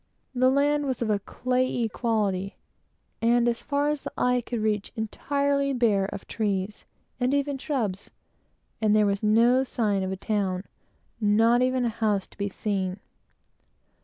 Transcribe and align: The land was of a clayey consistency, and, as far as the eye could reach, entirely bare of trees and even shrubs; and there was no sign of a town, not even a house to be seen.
The 0.33 0.49
land 0.49 0.87
was 0.87 1.03
of 1.03 1.11
a 1.11 1.19
clayey 1.19 1.87
consistency, 1.87 2.55
and, 3.21 3.47
as 3.47 3.61
far 3.61 3.87
as 3.87 4.01
the 4.01 4.11
eye 4.17 4.41
could 4.43 4.59
reach, 4.59 4.91
entirely 4.95 5.73
bare 5.73 6.05
of 6.05 6.25
trees 6.25 6.85
and 7.19 7.35
even 7.35 7.59
shrubs; 7.59 8.09
and 8.81 8.95
there 8.95 9.05
was 9.05 9.21
no 9.21 9.63
sign 9.63 10.01
of 10.01 10.11
a 10.11 10.17
town, 10.17 10.63
not 11.19 11.61
even 11.61 11.85
a 11.85 11.89
house 11.89 12.25
to 12.29 12.37
be 12.39 12.49
seen. 12.49 12.99